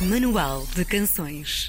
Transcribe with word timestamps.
Manual 0.00 0.64
de 0.76 0.84
Canções. 0.84 1.68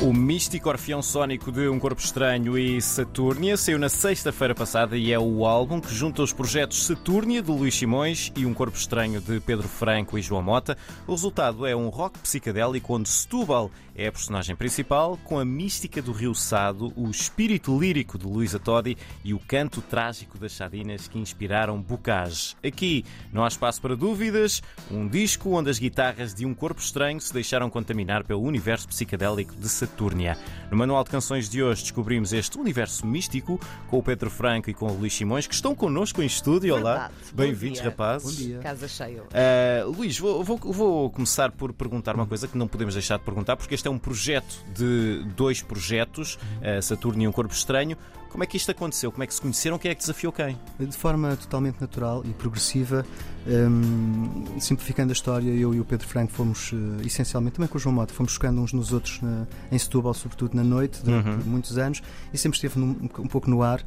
O 0.00 0.12
místico 0.12 0.68
Orfeão 0.68 1.02
Sónico 1.02 1.50
de 1.50 1.68
Um 1.68 1.76
Corpo 1.80 2.00
Estranho 2.00 2.56
e 2.56 2.80
Saturnia 2.80 3.56
saiu 3.56 3.80
na 3.80 3.88
sexta-feira 3.88 4.54
passada 4.54 4.96
e 4.96 5.12
é 5.12 5.18
o 5.18 5.44
álbum 5.44 5.80
que 5.80 5.92
junta 5.92 6.22
os 6.22 6.32
projetos 6.32 6.86
Saturnia 6.86 7.42
de 7.42 7.50
Luís 7.50 7.74
Simões 7.74 8.32
e 8.36 8.46
Um 8.46 8.54
Corpo 8.54 8.76
Estranho 8.76 9.20
de 9.20 9.40
Pedro 9.40 9.66
Franco 9.66 10.16
e 10.16 10.22
João 10.22 10.40
Mota. 10.40 10.78
O 11.04 11.10
resultado 11.10 11.66
é 11.66 11.74
um 11.74 11.88
rock 11.88 12.16
psicadélico 12.20 12.94
onde 12.94 13.08
Setúbal 13.08 13.72
é 13.96 14.06
a 14.06 14.12
personagem 14.12 14.54
principal, 14.54 15.18
com 15.24 15.40
a 15.40 15.44
mística 15.44 16.00
do 16.00 16.12
Rio 16.12 16.32
Sado, 16.32 16.92
o 16.94 17.10
espírito 17.10 17.76
lírico 17.76 18.16
de 18.16 18.26
Luísa 18.26 18.60
Todi 18.60 18.96
e 19.24 19.34
o 19.34 19.40
canto 19.40 19.82
trágico 19.82 20.38
das 20.38 20.52
Sadinas 20.52 21.08
que 21.08 21.18
inspiraram 21.18 21.82
Bocage. 21.82 22.54
Aqui 22.64 23.04
não 23.32 23.42
há 23.42 23.48
espaço 23.48 23.80
para 23.80 23.96
dúvidas, 23.96 24.62
um 24.88 25.08
disco 25.08 25.50
onde 25.50 25.70
as 25.70 25.80
guitarras 25.80 26.32
de 26.32 26.46
Um 26.46 26.54
Corpo 26.54 26.80
Estranho 26.80 27.20
se 27.20 27.32
deixaram 27.32 27.68
contaminar 27.68 28.22
pelo 28.22 28.42
universo 28.42 28.86
psicadélico 28.86 29.56
de 29.56 29.68
Saturnia. 29.68 29.87
Saturnia. 29.88 30.36
No 30.70 30.76
Manual 30.76 31.02
de 31.02 31.10
Canções 31.10 31.48
de 31.48 31.62
hoje 31.62 31.82
descobrimos 31.82 32.32
este 32.32 32.58
universo 32.58 33.06
místico 33.06 33.58
com 33.88 33.98
o 33.98 34.02
Pedro 34.02 34.28
Franco 34.28 34.68
e 34.68 34.74
com 34.74 34.86
o 34.86 34.92
Luís 34.92 35.14
Simões, 35.14 35.46
que 35.46 35.54
estão 35.54 35.74
connosco 35.74 36.22
em 36.22 36.26
estúdio. 36.26 36.74
Olá, 36.74 37.10
bem-vindos, 37.32 37.80
rapazes. 37.80 38.38
Bom 38.38 38.44
dia. 38.44 38.58
Casa 38.58 38.86
cheia. 38.86 39.22
Uh, 39.22 39.90
Luís, 39.90 40.18
vou, 40.18 40.44
vou, 40.44 40.58
vou, 40.58 41.10
começar 41.10 41.50
por 41.50 41.72
perguntar 41.72 42.14
uma 42.14 42.26
coisa 42.26 42.46
que 42.46 42.58
não 42.58 42.68
podemos 42.68 42.94
deixar 42.94 43.18
de 43.18 43.24
perguntar, 43.24 43.56
porque 43.56 43.74
este 43.74 43.88
é 43.88 43.90
um 43.90 43.98
projeto 43.98 44.62
de 44.74 45.24
dois 45.34 45.62
projetos, 45.62 46.38
uh, 46.60 46.82
Saturno 46.82 47.22
e 47.22 47.28
um 47.28 47.32
Corpo 47.32 47.54
Estranho. 47.54 47.96
Como 48.30 48.44
é 48.44 48.46
que 48.46 48.56
isto 48.56 48.70
aconteceu? 48.70 49.10
Como 49.10 49.22
é 49.22 49.26
que 49.26 49.34
se 49.34 49.40
conheceram? 49.40 49.78
Quem 49.78 49.90
é 49.90 49.94
que 49.94 50.00
desafiou 50.00 50.32
quem? 50.32 50.58
De 50.78 50.96
forma 50.96 51.36
totalmente 51.36 51.80
natural 51.80 52.22
e 52.24 52.32
progressiva, 52.34 53.04
um, 53.46 54.60
simplificando 54.60 55.10
a 55.10 55.14
história, 55.14 55.50
eu 55.50 55.74
e 55.74 55.80
o 55.80 55.84
Pedro 55.84 56.06
Franco 56.06 56.32
fomos, 56.32 56.72
uh, 56.72 56.76
essencialmente, 57.04 57.56
também 57.56 57.68
com 57.68 57.78
o 57.78 57.80
João 57.80 57.94
Mota, 57.94 58.12
fomos 58.12 58.32
buscando 58.32 58.60
uns 58.60 58.72
nos 58.72 58.92
outros 58.92 59.20
na, 59.22 59.46
em 59.72 59.78
Setúbal, 59.78 60.12
sobretudo 60.12 60.54
na 60.54 60.62
noite, 60.62 61.02
durante 61.02 61.28
uhum. 61.28 61.38
muitos 61.46 61.78
anos, 61.78 62.02
e 62.32 62.38
sempre 62.38 62.56
esteve 62.56 62.78
num, 62.78 63.08
um 63.18 63.26
pouco 63.26 63.48
no 63.48 63.62
ar. 63.62 63.82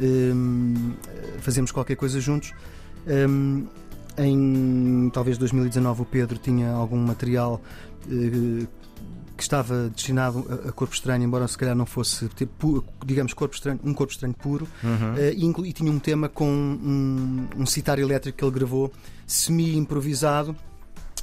Um, 0.00 0.94
fazemos 1.40 1.70
qualquer 1.70 1.96
coisa 1.96 2.20
juntos. 2.20 2.52
Um, 3.06 3.66
em 4.16 5.10
talvez 5.12 5.36
2019 5.36 6.02
o 6.02 6.04
Pedro 6.04 6.38
tinha 6.38 6.70
algum 6.70 6.96
material 6.96 7.60
uh, 8.06 8.68
que 9.36 9.42
estava 9.42 9.88
destinado 9.88 10.46
a, 10.66 10.72
corpo 10.72 10.94
estranho, 10.94 11.24
embora 11.24 11.46
se 11.48 11.58
calhar 11.58 11.74
não 11.74 11.86
fosse, 11.86 12.28
tipo, 12.28 12.84
digamos, 13.04 13.34
corpo 13.34 13.54
estranho, 13.54 13.80
um 13.82 13.92
corpo 13.92 14.12
estranho 14.12 14.34
puro, 14.34 14.68
uhum. 14.82 15.14
uh, 15.14 15.64
e, 15.64 15.68
e, 15.68 15.72
tinha 15.72 15.90
um 15.90 15.98
tema 15.98 16.28
com 16.28 16.48
um, 16.48 17.48
um 17.56 17.66
citar 17.66 17.98
elétrico 17.98 18.38
que 18.38 18.44
ele 18.44 18.52
gravou, 18.52 18.92
semi-improvisado. 19.26 20.56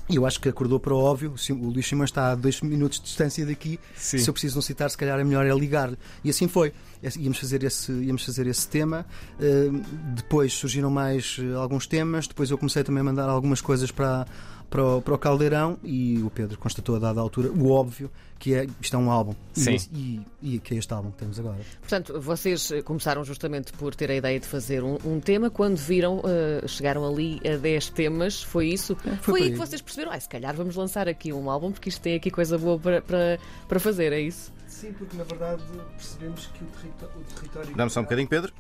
E 0.10 0.18
eu 0.18 0.26
acho 0.26 0.42
que 0.42 0.50
acordou 0.50 0.78
para 0.78 0.94
o 0.94 0.98
óbvio. 0.98 1.34
O 1.52 1.70
Luís 1.70 1.88
Simões 1.88 2.10
está 2.10 2.32
a 2.32 2.36
dois 2.36 2.60
minutos 2.62 3.00
de 3.00 3.06
distância 3.06 3.46
daqui. 3.46 3.80
Sim. 3.96 4.18
Se 4.18 4.30
eu 4.30 4.34
preciso 4.34 4.56
não 4.56 4.62
citar, 4.62 4.90
se 4.90 4.98
calhar 4.98 5.18
é 5.18 5.24
melhor 5.24 5.46
é 5.46 5.54
ligar-lhe. 5.54 5.98
E 6.22 6.30
assim 6.30 6.50
foi. 6.50 6.74
Íamos 7.18 7.40
fazer 7.40 7.64
esse, 7.64 7.94
íamos 7.94 8.26
fazer 8.26 8.46
esse 8.46 8.68
tema. 8.68 9.06
Uh, 9.40 9.82
depois 10.14 10.52
surgiram 10.52 10.92
mais 10.92 11.38
uh, 11.38 11.58
alguns 11.58 11.88
temas. 11.88 12.28
Depois 12.28 12.52
eu 12.52 12.58
comecei 12.58 12.84
também 12.84 13.00
a 13.00 13.04
mandar 13.06 13.30
algumas 13.30 13.62
coisas 13.62 13.90
para 13.90 14.26
para 14.72 14.84
o, 14.84 15.02
para 15.02 15.14
o 15.14 15.18
Caldeirão 15.18 15.78
e 15.84 16.24
o 16.24 16.30
Pedro 16.30 16.58
constatou 16.58 16.96
a 16.96 17.00
dada 17.00 17.20
altura 17.20 17.52
o 17.52 17.70
óbvio 17.70 18.10
que 18.40 18.56
é 18.56 18.66
isto 18.82 18.96
é 18.96 19.00
um 19.00 19.12
álbum 19.12 19.36
Sim. 19.54 19.76
E, 19.94 20.22
e, 20.42 20.56
e 20.56 20.60
que 20.60 20.74
é 20.74 20.78
este 20.78 20.92
álbum 20.92 21.12
que 21.12 21.18
temos 21.18 21.38
agora. 21.38 21.60
Portanto, 21.80 22.20
vocês 22.20 22.72
começaram 22.86 23.24
justamente 23.24 23.72
por 23.74 23.94
ter 23.94 24.10
a 24.10 24.16
ideia 24.16 24.40
de 24.40 24.48
fazer 24.48 24.82
um, 24.82 24.98
um 25.06 25.20
tema, 25.20 25.52
quando 25.52 25.78
viram, 25.78 26.20
uh, 26.20 26.68
chegaram 26.68 27.06
ali 27.08 27.40
a 27.46 27.58
10 27.58 27.90
temas, 27.90 28.42
foi 28.42 28.70
isso? 28.70 28.98
É, 29.06 29.10
foi, 29.10 29.18
foi 29.18 29.42
aí, 29.44 29.52
que 29.52 29.58
vocês 29.58 29.80
perceberam, 29.82 30.12
ah, 30.12 30.20
se 30.20 30.28
calhar 30.28 30.56
vamos 30.56 30.76
lançar 30.76 31.08
aqui 31.08 31.32
um 31.32 31.52
álbum 31.52 31.72
porque 31.72 31.90
isto 31.90 32.02
tem 32.02 32.16
aqui 32.16 32.32
coisa 32.32 32.58
boa 32.58 32.80
para, 32.80 33.02
para, 33.02 33.38
para 33.68 33.80
fazer, 33.80 34.12
é 34.12 34.22
isso? 34.22 34.52
Sim, 34.68 34.94
porque 34.94 35.16
na 35.16 35.24
verdade 35.24 35.62
percebemos 35.96 36.48
que 36.48 36.64
o, 36.64 36.68
território. 36.68 37.16
O 37.20 37.34
território 37.36 37.76
Dá-me 37.76 37.92
só 37.92 38.00
um 38.00 38.04
bocadinho, 38.04 38.28
Pedro. 38.28 38.54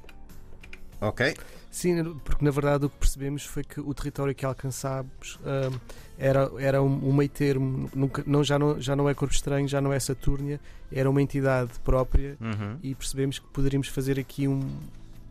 Ok. 1.01 1.33
Sim, 1.71 2.15
porque 2.23 2.45
na 2.45 2.51
verdade 2.51 2.85
o 2.85 2.89
que 2.89 2.97
percebemos 2.97 3.43
foi 3.43 3.63
que 3.63 3.79
o 3.79 3.93
território 3.93 4.35
que 4.35 4.45
alcançámos 4.45 5.39
uh, 5.41 5.79
era, 6.19 6.51
era 6.59 6.83
um, 6.83 7.09
um 7.09 7.13
meio 7.13 7.29
termo, 7.29 7.89
nunca, 7.95 8.23
não, 8.27 8.43
já, 8.43 8.59
não, 8.59 8.79
já 8.79 8.95
não 8.95 9.09
é 9.09 9.13
Corpo 9.13 9.33
Estranho, 9.33 9.67
já 9.67 9.81
não 9.81 9.91
é 9.91 9.99
Saturnia, 9.99 10.59
era 10.91 11.09
uma 11.09 11.21
entidade 11.21 11.71
própria 11.83 12.37
uhum. 12.39 12.77
e 12.83 12.93
percebemos 12.93 13.39
que 13.39 13.47
poderíamos 13.47 13.87
fazer 13.87 14.19
aqui 14.19 14.47
um, 14.47 14.69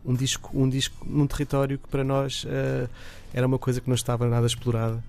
um, 0.03 0.13
disco, 0.13 0.49
um 0.53 0.67
disco 0.67 1.05
num 1.07 1.27
território 1.27 1.77
que 1.77 1.87
para 1.87 2.03
nós 2.03 2.43
uh, 2.43 2.89
era 3.33 3.47
uma 3.47 3.59
coisa 3.59 3.79
que 3.79 3.87
não 3.87 3.95
estava 3.95 4.27
nada 4.27 4.45
explorada. 4.45 5.01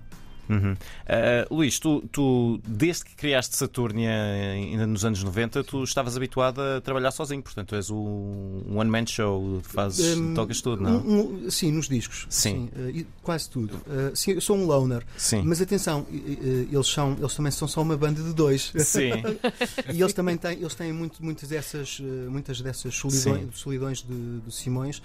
Uhum. 0.49 0.73
Uh, 0.73 1.55
Luís, 1.55 1.79
tu, 1.79 2.03
tu, 2.11 2.59
desde 2.67 3.05
que 3.05 3.15
criaste 3.15 3.55
Saturnia, 3.55 4.11
ainda 4.53 4.85
nos 4.85 5.05
anos 5.05 5.23
90, 5.23 5.63
tu 5.63 5.83
estavas 5.83 6.17
habituado 6.17 6.61
a 6.61 6.81
trabalhar 6.81 7.11
sozinho, 7.11 7.41
portanto 7.41 7.75
és 7.75 7.89
um 7.89 8.61
one-man 8.75 9.05
show, 9.05 9.61
fazes, 9.63 10.17
um, 10.17 10.33
tocas 10.33 10.61
tudo, 10.61 10.83
não? 10.83 10.99
Um, 10.99 11.45
um, 11.45 11.51
sim, 11.51 11.71
nos 11.71 11.87
discos. 11.87 12.25
Sim. 12.29 12.69
sim 12.75 13.01
uh, 13.01 13.05
quase 13.21 13.49
tudo. 13.49 13.75
Uh, 13.87 14.15
sim, 14.15 14.31
eu 14.31 14.41
sou 14.41 14.57
um 14.57 14.65
loner. 14.65 15.03
Sim. 15.17 15.43
Mas 15.45 15.61
atenção, 15.61 16.05
eles, 16.11 16.87
são, 16.87 17.15
eles 17.17 17.33
também 17.33 17.51
são 17.51 17.67
só 17.67 17.81
uma 17.81 17.97
banda 17.97 18.21
de 18.21 18.33
dois. 18.33 18.73
Sim. 18.77 19.11
e 19.93 20.01
eles 20.01 20.13
também 20.13 20.37
têm, 20.37 20.59
eles 20.59 20.75
têm 20.75 20.91
muito, 20.91 21.23
muitas 21.23 21.49
dessas, 21.49 21.99
muitas 22.29 22.61
dessas 22.61 22.93
solidões, 22.95 23.47
solidões 23.53 24.01
de, 24.01 24.39
de 24.39 24.53
Simões. 24.53 25.01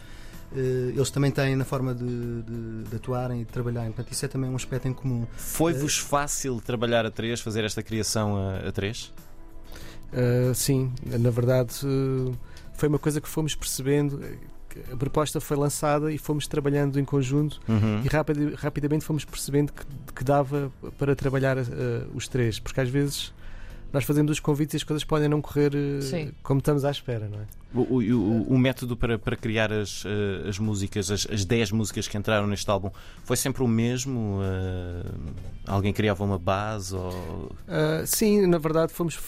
Eh, 0.55 0.93
eles 0.95 1.11
também 1.11 1.31
têm 1.31 1.57
na 1.57 1.65
forma 1.65 1.95
de, 1.95 2.05
de, 2.43 2.83
de, 2.85 2.97
atuarem 2.97 3.43
e 3.43 3.45
de 3.45 3.53
trabalharem. 3.53 3.93
Portanto, 3.93 4.13
isso 4.13 4.25
é 4.25 4.29
também 4.29 4.49
um 4.51 4.57
aspecto 4.57 4.89
em 4.89 4.93
comum. 4.93 5.27
Foi-vos 5.37 5.99
eh, 5.99 6.09
fácil 6.09 6.61
trabalhar 6.61 7.05
a 7.05 7.11
três, 7.11 7.41
fazer 7.41 7.65
esta 7.65 7.83
criação 7.83 8.37
a, 8.37 8.69
a 8.69 8.73
três? 8.73 9.13
Uh, 10.11 10.55
sim, 10.55 10.91
na 11.05 11.29
verdade 11.29 11.75
foi 12.73 12.89
uma 12.89 12.99
coisa 12.99 13.21
que 13.21 13.29
fomos 13.29 13.55
percebendo. 13.55 14.23
A 14.93 14.97
proposta 14.97 15.41
foi 15.41 15.57
lançada 15.57 16.13
e 16.13 16.17
fomos 16.17 16.47
trabalhando 16.47 17.01
em 17.01 17.05
conjunto 17.05 17.61
uhum. 17.69 18.01
e 18.05 18.09
rapid, 18.09 18.55
rapidamente 18.55 19.05
fomos 19.05 19.25
percebendo 19.25 19.73
que, 19.73 19.85
que 20.15 20.23
dava 20.23 20.71
para 20.97 21.17
trabalhar 21.17 21.59
uh, 21.59 21.63
os 22.15 22.29
três, 22.29 22.61
porque 22.61 22.81
às 22.81 22.89
vezes 22.89 23.35
nós 23.93 24.05
fazemos 24.05 24.31
os 24.33 24.41
convites 24.41 24.75
e 24.75 24.77
as 24.77 24.83
coisas 24.83 25.05
podem 25.05 25.29
não 25.29 25.41
correr 25.41 25.73
uh, 25.75 26.35
como 26.43 26.59
estamos 26.59 26.85
à 26.85 26.91
espera, 26.91 27.29
não 27.29 27.39
é? 27.41 27.47
O, 27.75 28.01
o, 28.01 28.55
o, 28.55 28.59
método 28.59 28.97
para, 28.97 29.19
para 29.19 29.37
criar 29.37 29.73
as, 29.73 30.05
uh, 30.05 30.09
as 30.49 30.59
músicas, 30.59 31.11
as, 31.11 31.27
as 31.31 31.45
10 31.45 31.73
músicas 31.73 32.09
que 32.09 32.17
entraram 32.17 32.47
neste 32.47 32.69
álbum, 32.71 32.91
foi 33.25 33.37
sempre 33.37 33.63
o 33.63 33.69
mesmo? 33.69 34.41
Uh, 34.41 35.33
alguém 35.67 35.93
criava 35.93 36.25
uma 36.25 36.39
base? 36.39 36.95
Ou... 36.95 37.53
sim, 38.07 38.47
na 38.47 38.59
verdade, 38.59 38.93
fomos, 38.93 39.19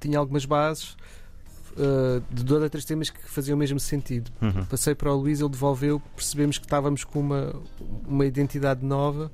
tinha 0.00 0.18
algumas 0.18 0.44
bases. 0.44 0.96
de 2.30 2.44
dois 2.44 2.62
a 2.62 2.68
três 2.68 2.84
temas 2.84 3.10
que 3.10 3.28
faziam 3.28 3.56
o 3.56 3.58
mesmo 3.58 3.80
sentido. 3.80 4.30
Uhum. 4.40 4.64
Passei 4.66 4.94
para 4.94 5.12
o 5.12 5.16
Luís, 5.16 5.40
ele 5.40 5.50
devolveu, 5.50 6.00
percebemos 6.14 6.58
que 6.58 6.64
estávamos 6.64 7.04
com 7.04 7.20
uma, 7.20 7.54
uma 8.06 8.24
identidade 8.24 8.84
nova 8.84 9.30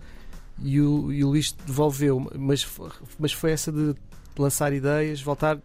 e 0.60 0.80
o, 0.80 1.12
e 1.12 1.24
o 1.24 1.28
Luís 1.28 1.52
devolveu, 1.52 2.28
mas, 2.36 2.66
mas 3.18 3.32
foi 3.32 3.52
essa 3.52 3.72
de 3.72 3.94
lançar 4.38 4.72
ideias, 4.72 5.20
voltar. 5.20 5.58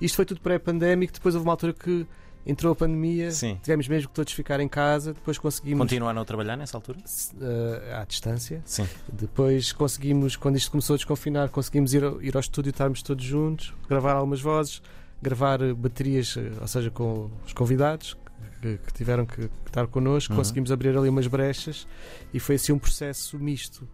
Isto 0.00 0.16
foi 0.16 0.24
tudo 0.24 0.40
pré-pandémico, 0.40 1.12
depois 1.12 1.34
houve 1.34 1.46
uma 1.46 1.52
altura 1.52 1.72
que 1.72 2.06
entrou 2.48 2.72
a 2.72 2.74
pandemia, 2.74 3.30
Sim. 3.30 3.58
tivemos 3.62 3.86
mesmo 3.88 4.08
que 4.08 4.14
todos 4.14 4.32
ficar 4.32 4.58
em 4.58 4.68
casa, 4.68 5.12
depois 5.12 5.36
conseguimos. 5.36 5.80
Continuaram 5.80 6.22
a 6.22 6.24
trabalhar 6.24 6.56
nessa 6.56 6.78
altura? 6.78 6.98
Uh, 6.98 7.94
à 7.94 8.04
distância. 8.04 8.62
Sim. 8.64 8.88
Depois 9.12 9.70
conseguimos, 9.72 10.34
quando 10.34 10.56
isto 10.56 10.70
começou 10.70 10.94
a 10.94 10.96
desconfinar, 10.96 11.50
conseguimos 11.50 11.92
ir, 11.92 12.02
ir 12.22 12.34
ao 12.34 12.40
estúdio, 12.40 12.70
estarmos 12.70 13.02
todos 13.02 13.22
juntos, 13.22 13.74
gravar 13.86 14.12
algumas 14.12 14.40
vozes, 14.40 14.80
gravar 15.20 15.58
baterias, 15.74 16.36
eh, 16.38 16.52
ou 16.60 16.66
seja, 16.66 16.90
com 16.90 17.30
os 17.44 17.52
convidados. 17.52 18.16
Que, 18.62 18.76
que 18.76 18.92
tiveram 18.92 19.24
que, 19.24 19.36
que 19.36 19.50
estar 19.66 19.86
connosco, 19.86 20.32
uhum. 20.32 20.38
conseguimos 20.38 20.72
abrir 20.72 20.96
ali 20.96 21.08
umas 21.08 21.28
brechas 21.28 21.86
e 22.34 22.40
foi 22.40 22.56
assim 22.56 22.72
um 22.72 22.78
processo 22.78 23.38
misto 23.38 23.86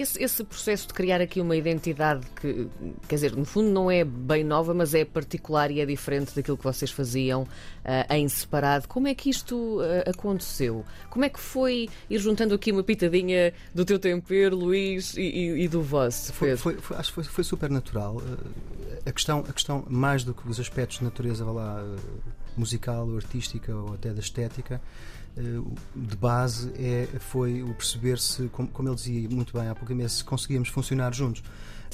esse, 0.00 0.22
esse 0.22 0.42
processo 0.42 0.88
de 0.88 0.94
criar 0.94 1.20
aqui 1.20 1.40
uma 1.40 1.54
identidade 1.54 2.26
que, 2.40 2.68
quer 3.06 3.14
dizer, 3.16 3.36
no 3.36 3.44
fundo 3.44 3.70
não 3.70 3.90
é 3.90 4.04
bem 4.04 4.42
nova, 4.42 4.72
mas 4.72 4.94
é 4.94 5.04
particular 5.04 5.70
e 5.70 5.80
é 5.80 5.86
diferente 5.86 6.34
daquilo 6.34 6.56
que 6.56 6.64
vocês 6.64 6.90
faziam 6.90 7.42
uh, 7.42 8.14
em 8.14 8.26
separado. 8.28 8.88
Como 8.88 9.06
é 9.06 9.14
que 9.14 9.28
isto 9.28 9.80
uh, 9.80 10.10
aconteceu? 10.10 10.84
Como 11.10 11.24
é 11.24 11.28
que 11.28 11.38
foi 11.38 11.88
ir 12.08 12.18
juntando 12.18 12.54
aqui 12.54 12.72
uma 12.72 12.82
pitadinha 12.82 13.52
do 13.74 13.84
teu 13.84 13.98
tempero, 13.98 14.56
Luís, 14.56 15.16
e, 15.16 15.20
e, 15.20 15.64
e 15.64 15.68
do 15.68 15.82
vosso? 15.82 16.32
Foi, 16.32 16.56
foi, 16.56 16.76
foi, 16.76 16.96
acho 16.96 17.08
que 17.10 17.14
foi, 17.14 17.24
foi 17.24 17.44
super 17.44 17.68
natural. 17.68 18.16
Uh, 18.16 18.38
a, 19.04 19.12
questão, 19.12 19.40
a 19.40 19.52
questão, 19.52 19.84
mais 19.88 20.24
do 20.24 20.32
que 20.32 20.48
os 20.48 20.58
aspectos 20.58 20.98
de 20.98 21.04
natureza, 21.04 21.44
lá, 21.44 21.84
musical 22.56 23.06
ou 23.06 23.16
artística 23.16 23.74
ou 23.74 23.94
até 23.94 24.10
da 24.10 24.20
estética, 24.20 24.80
de 25.94 26.16
base 26.16 26.72
é, 26.76 27.08
foi 27.18 27.62
o 27.62 27.72
perceber-se, 27.74 28.48
como, 28.48 28.68
como 28.68 28.88
ele 28.88 28.96
dizia 28.96 29.28
muito 29.28 29.56
bem 29.56 29.68
há 29.68 29.74
pouco 29.74 29.94
mês, 29.94 30.12
se 30.12 30.24
conseguíamos 30.24 30.68
funcionar 30.68 31.14
juntos. 31.14 31.42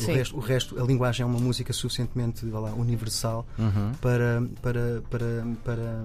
O 0.01 0.07
resto, 0.07 0.37
o 0.37 0.41
resto, 0.41 0.81
a 0.81 0.85
linguagem 0.85 1.25
é 1.25 1.27
uma 1.27 1.41
música 1.41 1.73
suficientemente 1.73 2.47
lá, 2.47 2.73
universal 2.73 3.45
uhum. 3.59 3.93
para, 4.01 4.43
para, 4.63 5.03
para, 5.11 5.47
para, 5.65 6.05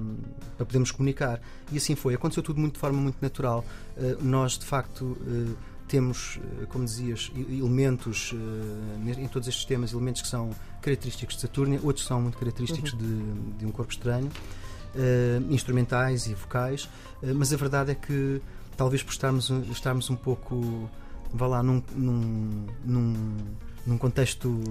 para 0.58 0.66
podermos 0.66 0.92
comunicar. 0.92 1.40
E 1.72 1.78
assim 1.78 1.96
foi. 1.96 2.16
Aconteceu 2.16 2.42
tudo 2.42 2.60
muito, 2.60 2.74
de 2.74 2.80
forma 2.80 3.00
muito 3.00 3.18
natural. 3.22 3.64
Uh, 3.96 4.24
nós, 4.24 4.58
de 4.58 4.66
facto, 4.66 5.04
uh, 5.04 5.56
temos, 5.88 6.40
como 6.70 6.86
dizias, 6.86 7.32
elementos 7.36 8.34
em 9.06 9.28
todos 9.28 9.48
estes 9.48 9.66
temas, 9.66 9.94
elementos 9.94 10.24
que 10.24 10.28
são 10.28 10.50
característicos 10.82 11.36
de 11.36 11.42
Saturnia, 11.42 11.80
outros 11.84 12.06
são 12.06 12.20
muito 12.20 12.38
característicos 12.38 12.94
uhum. 12.94 13.00
de, 13.00 13.58
de, 13.60 13.66
um 13.66 13.72
corpo 13.72 13.92
estranho, 13.92 14.32
instrumentais 15.50 16.28
e 16.28 16.34
vocais, 16.34 16.90
mas 17.36 17.52
a 17.52 17.58
verdade 17.58 17.92
é 17.92 17.96
que 17.96 18.42
talvez 18.78 19.04
por 19.04 19.12
estarmos, 19.12 19.50
estarmos 19.72 20.10
um 20.10 20.16
pouco, 20.16 20.90
vá 21.34 21.48
lá, 21.48 21.64
num, 21.64 21.82
num, 21.96 22.68
num, 22.86 23.38
num 23.86 23.98
contexto 23.98 24.62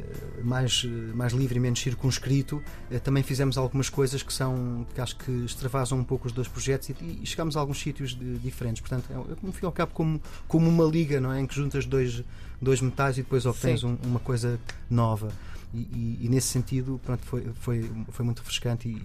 eh, 0.00 0.42
mais, 0.42 0.84
mais 1.14 1.32
livre 1.32 1.56
e 1.56 1.60
menos 1.60 1.80
circunscrito, 1.80 2.62
eh, 2.90 2.98
também 2.98 3.22
fizemos 3.22 3.58
algumas 3.58 3.88
coisas 3.88 4.22
que 4.22 4.32
são 4.32 4.86
que 4.94 5.00
acho 5.00 5.16
que 5.16 5.30
extravasam 5.44 5.98
um 5.98 6.04
pouco 6.04 6.26
os 6.26 6.32
dois 6.32 6.48
projetos 6.48 6.88
e, 6.88 7.20
e 7.22 7.26
chegamos 7.26 7.56
a 7.56 7.60
alguns 7.60 7.78
sítios 7.80 8.14
de, 8.14 8.38
diferentes. 8.38 8.80
Portanto, 8.80 9.04
é, 9.10 9.34
como 9.34 9.52
fio 9.52 9.66
ao 9.66 9.72
cabo 9.72 9.92
como, 9.92 10.20
como 10.48 10.68
uma 10.68 10.84
liga, 10.84 11.20
não 11.20 11.32
é? 11.32 11.40
Em 11.40 11.46
que 11.46 11.54
juntas 11.54 11.84
dois, 11.84 12.22
dois 12.60 12.80
metais 12.80 13.18
e 13.18 13.22
depois 13.22 13.44
obtens 13.46 13.84
um, 13.84 13.96
uma 14.04 14.20
coisa 14.20 14.58
nova. 14.88 15.30
E, 15.72 15.78
e, 15.78 16.18
e, 16.22 16.28
nesse 16.28 16.48
sentido 16.48 17.00
pronto, 17.04 17.24
foi, 17.24 17.46
foi, 17.54 17.90
foi 18.08 18.24
muito 18.24 18.40
refrescante 18.40 18.88
e, 18.88 18.96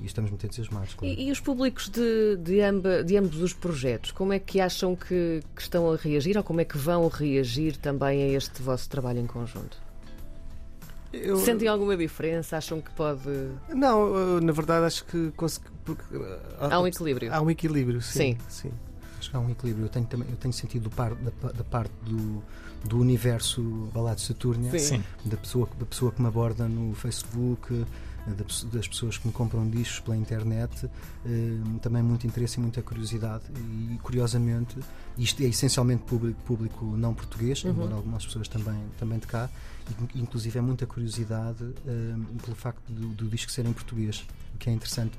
e 0.00 0.06
estamos 0.06 0.30
muito 0.30 0.46
entusiasmados. 0.46 0.94
Claro. 0.94 1.14
E, 1.18 1.32
os 1.32 1.40
públicos 1.40 1.88
de, 1.88 2.36
de, 2.36 2.60
amba, 2.60 3.02
de 3.02 3.16
ambos 3.16 3.40
os 3.42 3.52
projetos, 3.52 4.12
como 4.12 4.32
é 4.32 4.38
que 4.38 4.60
acham 4.60 4.94
que, 4.94 5.42
que 5.54 5.62
estão 5.62 5.90
a 5.90 5.96
reagir 5.96 6.36
ou 6.36 6.44
como 6.44 6.60
é 6.60 6.64
que 6.64 6.78
vão 6.78 7.08
reagir 7.08 7.76
também 7.76 8.22
a 8.22 8.28
este 8.36 8.62
vosso 8.62 8.88
trabalho 8.88 9.18
em 9.18 9.26
conjunto? 9.26 9.84
Eu... 11.12 11.38
Sentem 11.38 11.66
alguma 11.66 11.96
diferença? 11.96 12.56
Acham 12.56 12.80
que 12.80 12.90
pode. 12.92 13.28
Não, 13.68 14.40
na 14.40 14.52
verdade 14.52 14.86
acho 14.86 15.04
que 15.06 15.32
consegui... 15.36 15.66
Porque... 15.84 16.04
há 16.58 16.80
um 16.80 16.86
equilíbrio. 16.86 17.32
Há 17.32 17.40
um 17.40 17.50
equilíbrio, 17.50 18.00
sim. 18.00 18.36
sim. 18.48 18.68
sim. 18.68 18.72
Acho 19.26 19.30
que 19.30 19.36
há 19.36 19.40
um 19.40 19.50
equilíbrio. 19.50 19.86
Eu 19.86 19.88
tenho, 19.88 20.06
também, 20.06 20.28
eu 20.30 20.36
tenho 20.36 20.54
sentido 20.54 20.88
par, 20.90 21.14
da, 21.14 21.52
da 21.52 21.64
parte 21.64 21.92
do, 22.02 22.42
do 22.84 23.00
universo 23.00 23.60
Balado 23.92 24.20
Saturnia, 24.20 24.78
sim. 24.78 25.02
Da, 25.24 25.36
pessoa, 25.36 25.68
da 25.78 25.84
pessoa 25.84 26.12
que 26.12 26.22
me 26.22 26.28
aborda 26.28 26.68
no 26.68 26.94
Facebook, 26.94 27.84
das 28.34 28.88
pessoas 28.88 29.18
que 29.18 29.26
me 29.26 29.32
compram 29.32 29.68
discos 29.68 30.00
pela 30.00 30.16
internet, 30.16 30.90
eh, 31.24 31.78
também 31.80 32.02
muito 32.02 32.26
interesse 32.26 32.58
e 32.58 32.62
muita 32.62 32.82
curiosidade. 32.82 33.44
E 33.54 33.98
curiosamente, 34.02 34.76
isto 35.16 35.42
é 35.42 35.46
essencialmente 35.46 36.02
público, 36.02 36.40
público 36.42 36.84
não 36.84 37.14
português, 37.14 37.62
uhum. 37.62 37.70
embora 37.70 37.94
algumas 37.94 38.24
pessoas 38.24 38.48
também, 38.48 38.80
também 38.98 39.18
de 39.18 39.26
cá, 39.26 39.48
inclusive 40.14 40.58
é 40.58 40.60
muita 40.60 40.86
curiosidade 40.86 41.62
uh, 41.62 42.42
pelo 42.42 42.56
facto 42.56 42.82
do, 42.88 43.08
do, 43.08 43.28
disco 43.28 43.52
ser 43.52 43.64
em 43.66 43.72
português, 43.72 44.26
o 44.54 44.58
que 44.58 44.68
é 44.68 44.72
interessante. 44.72 45.16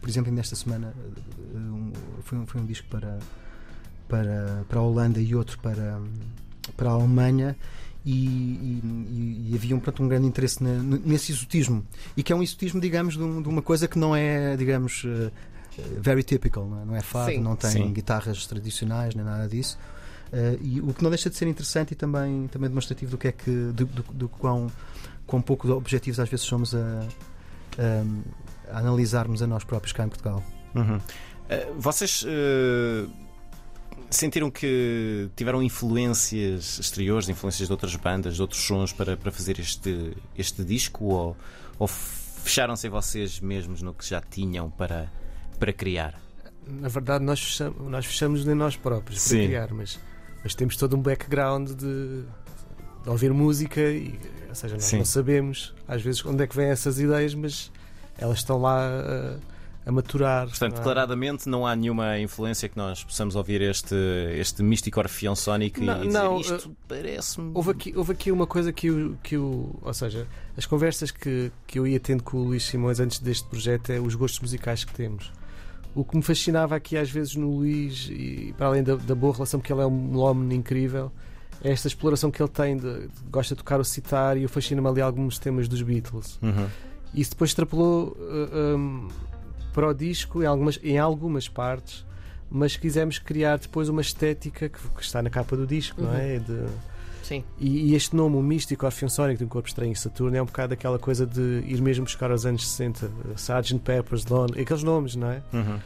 Por 0.00 0.08
exemplo, 0.10 0.32
nesta 0.32 0.56
semana 0.56 0.92
foi, 2.24 2.38
um, 2.38 2.46
foi 2.46 2.60
um 2.60 2.66
disco 2.66 2.88
para, 2.88 3.20
para, 4.08 4.64
para 4.68 4.80
a 4.80 4.82
Holanda 4.82 5.20
e 5.20 5.32
outro 5.32 5.58
para, 5.60 6.00
para 6.76 6.90
a 6.90 6.92
Alemanha. 6.92 7.56
E, 8.04 8.12
e, 8.12 9.50
e, 9.50 9.54
havia 9.54 9.76
um, 9.76 9.80
pronto, 9.80 10.02
um 10.02 10.08
grande 10.08 10.26
interesse 10.26 10.62
na, 10.62 10.72
nesse 11.04 11.32
exotismo 11.32 11.84
e 12.16 12.22
que 12.22 12.32
é 12.32 12.36
um 12.36 12.42
exotismo, 12.42 12.80
digamos, 12.80 13.14
de, 13.14 13.22
um, 13.22 13.42
de 13.42 13.48
uma 13.48 13.60
coisa 13.60 13.86
que 13.86 13.98
não 13.98 14.16
é, 14.16 14.56
digamos, 14.56 15.04
uh, 15.04 15.30
very 16.00 16.22
typical, 16.22 16.66
não 16.66 16.80
é, 16.80 16.84
não 16.86 16.96
é 16.96 17.02
fado, 17.02 17.38
não 17.40 17.56
tem 17.56 17.70
sim. 17.70 17.92
guitarras 17.92 18.46
tradicionais 18.46 19.14
nem 19.14 19.24
nada 19.24 19.46
disso. 19.46 19.78
Uh, 20.32 20.58
e 20.62 20.80
o 20.80 20.94
que 20.94 21.02
não 21.02 21.10
deixa 21.10 21.28
de 21.28 21.36
ser 21.36 21.46
interessante 21.48 21.92
e 21.92 21.94
também, 21.94 22.46
também 22.48 22.68
demonstrativo 22.68 23.10
do 23.10 23.18
que 23.18 23.28
é 23.28 23.32
que 23.32 23.50
do, 23.50 23.84
do, 23.84 24.02
do 24.14 24.28
quão, 24.28 24.70
quão 25.26 25.42
pouco 25.42 25.68
objetivos 25.70 26.20
às 26.20 26.28
vezes 26.28 26.46
somos 26.46 26.74
a, 26.74 26.78
a, 26.78 28.74
a 28.74 28.78
analisarmos 28.78 29.42
a 29.42 29.46
nós 29.46 29.64
próprios 29.64 29.92
cá 29.92 30.04
em 30.04 30.08
Portugal. 30.08 30.42
Uhum. 30.74 30.96
Uh, 30.96 31.00
vocês 31.76 32.22
uh, 32.22 33.10
sentiram 34.10 34.50
que 34.50 35.28
tiveram 35.36 35.62
influências 35.62 36.78
exteriores, 36.78 37.28
influências 37.28 37.68
de 37.68 37.72
outras 37.72 37.94
bandas, 37.96 38.36
de 38.36 38.42
outros 38.42 38.60
sons 38.60 38.92
para, 38.92 39.16
para 39.16 39.30
fazer 39.30 39.58
este, 39.58 40.16
este 40.36 40.64
disco 40.64 41.04
ou, 41.04 41.36
ou 41.78 41.86
fecharam-se 41.86 42.88
vocês 42.88 43.40
mesmos 43.40 43.82
no 43.82 43.94
que 43.94 44.06
já 44.06 44.20
tinham 44.20 44.70
para, 44.70 45.10
para 45.58 45.72
criar? 45.72 46.20
Na 46.66 46.88
verdade, 46.88 47.24
nós 47.24 47.40
fechamos, 47.40 47.90
nós 47.90 48.06
fechamos 48.06 48.46
em 48.46 48.54
nós 48.54 48.76
próprios 48.76 49.20
Sim. 49.20 49.36
para 49.36 49.46
criar, 49.46 49.72
mas 49.72 49.98
mas 50.42 50.54
temos 50.54 50.76
todo 50.76 50.96
um 50.96 51.02
background 51.02 51.70
de, 51.70 52.22
de 53.02 53.08
ouvir 53.08 53.32
música 53.32 53.80
e, 53.80 54.18
ou 54.48 54.54
seja, 54.54 54.74
nós 54.74 54.84
Sim. 54.84 54.98
não 54.98 55.04
sabemos 55.04 55.74
às 55.86 56.02
vezes 56.02 56.24
onde 56.24 56.42
é 56.42 56.46
que 56.46 56.56
vêm 56.56 56.68
essas 56.68 56.98
ideias, 56.98 57.34
mas 57.34 57.70
elas 58.18 58.38
estão 58.38 58.60
lá 58.60 58.88
a, 58.88 59.36
a 59.84 59.92
maturar. 59.92 60.48
Portanto, 60.48 60.72
não 60.72 60.76
é? 60.76 60.80
declaradamente 60.80 61.48
não 61.48 61.66
há 61.66 61.74
nenhuma 61.74 62.18
influência 62.18 62.68
que 62.68 62.76
nós 62.76 63.02
possamos 63.02 63.34
ouvir 63.36 63.62
este, 63.62 63.94
este 64.34 64.62
místico 64.62 65.00
orfeão 65.00 65.34
sónico 65.34 65.80
não, 65.80 66.04
e 66.04 66.06
dizer 66.06 66.18
não, 66.18 66.40
isto 66.40 66.68
uh, 66.68 66.76
parece-me. 66.86 67.50
Houve 67.54 67.70
aqui, 67.70 67.92
houve 67.96 68.12
aqui 68.12 68.30
uma 68.30 68.46
coisa 68.46 68.72
que 68.72 68.90
o, 68.90 69.16
que 69.22 69.36
o. 69.36 69.78
Ou 69.82 69.94
seja, 69.94 70.26
as 70.56 70.66
conversas 70.66 71.10
que, 71.10 71.50
que 71.66 71.78
eu 71.78 71.86
ia 71.86 71.98
tendo 71.98 72.22
com 72.22 72.38
o 72.38 72.44
Luís 72.44 72.64
Simões 72.64 73.00
antes 73.00 73.18
deste 73.18 73.48
projeto 73.48 73.90
é 73.90 74.00
os 74.00 74.14
gostos 74.14 74.40
musicais 74.40 74.84
que 74.84 74.92
temos 74.92 75.32
o 75.94 76.04
que 76.04 76.16
me 76.16 76.22
fascinava 76.22 76.76
aqui 76.76 76.96
às 76.96 77.10
vezes 77.10 77.34
no 77.34 77.56
Luís, 77.56 78.08
e 78.10 78.54
para 78.56 78.66
além 78.66 78.82
da, 78.82 78.94
da 78.94 79.14
boa 79.14 79.34
relação, 79.34 79.58
porque 79.58 79.72
ele 79.72 79.82
é 79.82 79.86
um 79.86 80.18
homem 80.18 80.58
incrível, 80.58 81.10
é 81.62 81.70
esta 81.70 81.88
exploração 81.88 82.30
que 82.30 82.42
ele 82.42 82.48
tem, 82.48 82.76
de, 82.76 83.08
gosta 83.30 83.54
de 83.54 83.58
tocar 83.58 83.80
o 83.80 83.84
citar 83.84 84.36
e 84.36 84.42
eu 84.44 84.48
fascina-me 84.48 84.88
ali 84.88 85.00
alguns 85.00 85.38
temas 85.38 85.68
dos 85.68 85.82
Beatles. 85.82 86.38
Uhum. 86.42 86.66
Isso 87.12 87.30
depois 87.30 87.50
extrapolou 87.50 88.16
uh, 88.18 88.76
um, 88.76 89.08
para 89.72 89.88
o 89.88 89.94
disco 89.94 90.42
em 90.42 90.46
algumas, 90.46 90.78
em 90.82 90.98
algumas 90.98 91.48
partes, 91.48 92.04
mas 92.50 92.76
quisemos 92.76 93.18
criar 93.18 93.58
depois 93.58 93.88
uma 93.88 94.00
estética 94.00 94.68
que, 94.68 94.78
que 94.78 95.02
está 95.02 95.22
na 95.22 95.30
capa 95.30 95.56
do 95.56 95.66
disco, 95.66 96.00
uhum. 96.00 96.08
não 96.08 96.16
é? 96.16 96.38
De, 96.38 96.66
Sim. 97.22 97.44
E, 97.60 97.92
e, 97.92 97.94
este 97.94 98.16
nome, 98.16 98.36
o 98.36 98.42
místico 98.42 98.84
Orfeão 98.84 99.08
Sónico 99.08 99.38
de 99.38 99.44
um 99.44 99.48
Corpo 99.48 99.68
Estranho 99.68 99.92
em 99.92 99.94
Saturno, 99.94 100.36
é 100.36 100.42
um 100.42 100.46
bocado 100.46 100.74
aquela 100.74 100.98
coisa 100.98 101.24
de 101.24 101.62
ir 101.64 101.80
mesmo 101.80 102.04
buscar 102.04 102.28
aos 102.32 102.44
anos 102.44 102.68
60, 102.68 103.08
Sgt. 103.36 103.78
Pepper's 103.78 104.26
Lonely, 104.26 104.62
aqueles 104.62 104.82
nomes, 104.82 105.14
não 105.14 105.30
é? 105.30 105.40
Uhum. 105.52 105.76
Uh, 105.76 105.80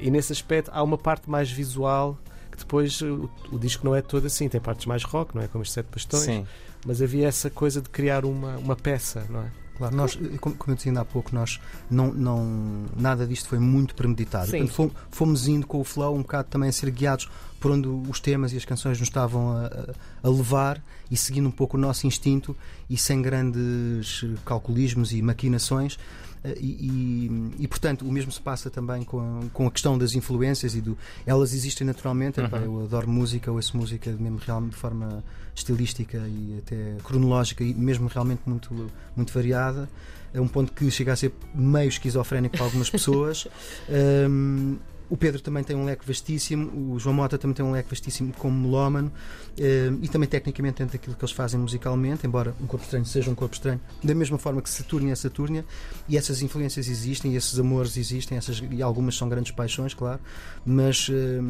e 0.00 0.10
nesse 0.10 0.32
aspecto 0.32 0.70
há 0.72 0.82
uma 0.82 0.96
parte 0.96 1.28
mais 1.28 1.50
visual 1.50 2.18
que 2.50 2.56
depois 2.56 3.02
o, 3.02 3.28
o, 3.52 3.58
disco 3.58 3.84
não 3.84 3.94
é 3.94 4.00
todo 4.00 4.26
assim, 4.26 4.48
tem 4.48 4.58
partes 4.58 4.86
mais 4.86 5.04
rock, 5.04 5.36
não 5.36 5.42
é? 5.42 5.48
Como 5.48 5.60
os 5.60 5.70
Sete 5.70 5.88
Bastões, 5.92 6.22
Sim. 6.22 6.46
mas 6.86 7.02
havia 7.02 7.28
essa 7.28 7.50
coisa 7.50 7.82
de 7.82 7.90
criar 7.90 8.24
uma, 8.24 8.56
uma 8.56 8.74
peça, 8.74 9.26
não 9.28 9.40
é? 9.40 9.50
Claro, 9.78 9.94
nós, 9.94 10.18
como 10.40 10.56
eu 10.66 10.74
disse 10.74 10.88
ainda 10.88 11.02
há 11.02 11.04
pouco, 11.04 11.32
nós 11.32 11.60
não, 11.88 12.12
não, 12.12 12.84
nada 12.96 13.24
disto 13.24 13.48
foi 13.48 13.60
muito 13.60 13.94
premeditado. 13.94 14.50
Sim. 14.50 14.66
Portanto, 14.66 14.96
fomos 15.10 15.46
indo 15.46 15.66
com 15.66 15.80
o 15.80 15.84
flow 15.84 16.14
um 16.16 16.22
bocado 16.22 16.48
também 16.50 16.68
a 16.68 16.72
ser 16.72 16.90
guiados 16.90 17.30
por 17.60 17.70
onde 17.70 17.88
os 17.88 18.20
temas 18.20 18.52
e 18.52 18.56
as 18.56 18.64
canções 18.64 18.98
nos 18.98 19.08
estavam 19.08 19.50
a, 19.50 19.94
a 20.22 20.28
levar 20.28 20.82
e 21.10 21.16
seguindo 21.16 21.48
um 21.48 21.52
pouco 21.52 21.76
o 21.76 21.80
nosso 21.80 22.06
instinto 22.06 22.56
e 22.88 22.96
sem 22.96 23.20
grandes 23.20 24.24
calculismos 24.44 25.12
e 25.12 25.20
maquinações. 25.22 25.98
Eh, 26.44 26.56
e, 26.60 26.66
e, 26.66 27.64
e, 27.64 27.68
portanto 27.68 28.02
o 28.02 28.12
mesmo 28.12 28.30
se 28.30 28.40
passa 28.40 28.70
também 28.70 29.02
com 29.02 29.20
a, 29.20 29.48
com 29.52 29.66
a 29.66 29.70
questão 29.70 29.98
das 29.98 30.14
influências 30.14 30.74
e 30.74 30.80
do 30.80 30.96
elas 31.26 31.52
existem 31.52 31.84
naturalmente 31.84 32.40
uhum. 32.40 32.48
eu 32.58 32.84
adoro 32.84 33.08
música 33.08 33.50
ouço 33.50 33.76
música 33.76 34.10
mesmo 34.12 34.38
realmente 34.38 34.72
de 34.72 34.76
forma 34.76 35.24
estilística 35.54 36.18
e 36.18 36.58
até 36.58 36.96
cronológica 37.02 37.64
e 37.64 37.74
mesmo 37.74 38.06
realmente 38.06 38.42
muito 38.46 38.88
muito 39.16 39.32
variada 39.32 39.88
é 40.32 40.40
um 40.40 40.46
ponto 40.46 40.72
que 40.72 40.88
chega 40.90 41.12
a 41.12 41.16
ser 41.16 41.32
meio 41.52 41.88
esquizofrénico 41.88 42.56
para 42.56 42.66
algumas 42.66 42.88
pessoas 42.88 43.48
um, 44.30 44.76
O 45.10 45.16
Pedro 45.16 45.40
também 45.40 45.64
tem 45.64 45.74
um 45.74 45.84
leque 45.84 46.06
vastíssimo, 46.06 46.92
o 46.92 46.98
João 46.98 47.14
Mota 47.14 47.38
também 47.38 47.54
tem 47.54 47.64
um 47.64 47.72
leque 47.72 47.88
vastíssimo 47.88 48.32
como 48.34 48.58
melómano 48.58 49.10
eh, 49.56 49.90
e 50.02 50.08
também 50.08 50.28
tecnicamente 50.28 50.78
dentro 50.78 50.98
daquilo 50.98 51.16
que 51.16 51.24
eles 51.24 51.32
fazem 51.32 51.58
musicalmente, 51.58 52.26
embora 52.26 52.54
um 52.60 52.66
corpo 52.66 52.84
estranho 52.84 53.06
seja 53.06 53.30
um 53.30 53.34
corpo 53.34 53.54
estranho, 53.54 53.80
da 54.04 54.14
mesma 54.14 54.36
forma 54.36 54.60
que 54.60 54.68
Saturnia 54.68 55.12
é 55.12 55.16
Saturnia, 55.16 55.64
e 56.08 56.16
essas 56.16 56.42
influências 56.42 56.88
existem, 56.88 57.32
e 57.32 57.36
esses 57.36 57.58
amores 57.58 57.96
existem, 57.96 58.36
essas, 58.36 58.62
e 58.70 58.82
algumas 58.82 59.16
são 59.16 59.28
grandes 59.28 59.50
paixões, 59.52 59.94
claro, 59.94 60.20
mas 60.64 61.08
eh, 61.10 61.40